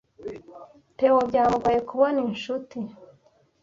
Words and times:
Theo 0.97 1.19
byamugoye 1.29 1.79
kubona 1.89 2.19
inshuti. 2.29 2.77